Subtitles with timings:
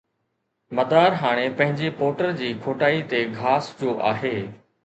[0.77, 4.37] مدار هاڻي منهنجي پورٽر جي کوٽائي تي گھاس جو آهي